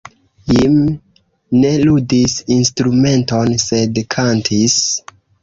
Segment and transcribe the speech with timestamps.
[0.51, 0.77] Jim
[1.63, 4.81] ne ludis instrumenton, sed kantis.